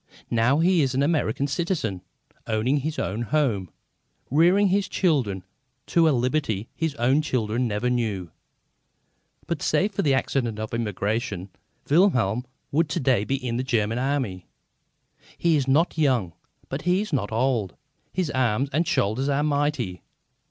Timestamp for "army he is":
13.99-15.67